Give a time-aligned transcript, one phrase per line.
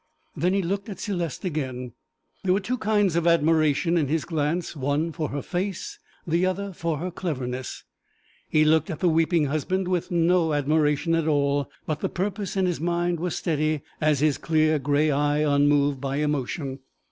[0.35, 1.91] Then he looked at Céleste again.
[2.43, 6.73] There were two kinds of admiration in his glance one for her face, the other
[6.73, 7.83] for her cleverness.
[8.49, 12.65] He looked at the weeping husband with no admiration at all, but the purpose in
[12.65, 16.79] his mind was steady as his clear grey eye, unmoved by emotion.